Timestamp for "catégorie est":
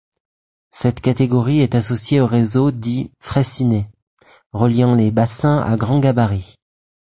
0.99-1.75